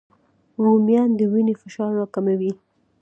[0.63, 2.51] رومیان د وینې فشار راکموي